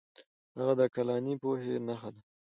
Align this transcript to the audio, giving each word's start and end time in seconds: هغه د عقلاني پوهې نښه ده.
هغه 0.57 0.73
د 0.77 0.81
عقلاني 0.87 1.33
پوهې 1.41 1.73
نښه 1.87 2.09
ده. 2.13 2.21